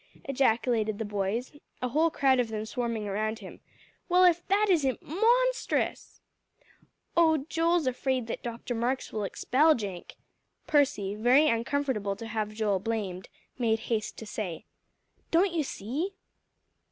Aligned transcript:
ejaculated 0.23 0.97
the 0.97 1.05
boys, 1.05 1.51
a 1.79 1.89
whole 1.89 2.09
crowd 2.09 2.39
of 2.39 2.47
them 2.47 2.65
swarming 2.65 3.07
around 3.07 3.37
him, 3.37 3.59
"well, 4.09 4.23
if 4.23 4.43
that 4.47 4.65
isn't 4.67 4.99
monstrous!" 5.03 6.19
"Oh, 7.15 7.45
Joel's 7.49 7.85
afraid 7.85 8.25
that 8.25 8.41
Dr. 8.41 8.73
Marks 8.73 9.13
will 9.13 9.23
expel 9.25 9.75
Jenk," 9.75 10.15
Percy, 10.65 11.13
very 11.13 11.47
uncomfortable 11.47 12.15
to 12.15 12.25
have 12.25 12.51
Joel 12.51 12.79
blamed, 12.79 13.29
made 13.59 13.81
haste 13.91 14.17
to 14.17 14.25
say. 14.25 14.65
"Don't 15.29 15.53
you 15.53 15.61
see?" 15.61 16.15